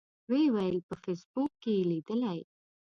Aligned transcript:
و 0.27 0.31
یې 0.41 0.45
ویل 0.53 0.77
په 0.87 0.95
فیسبوک 1.03 1.51
کې 1.61 1.71
یې 1.77 1.83
لیدلي. 1.91 2.39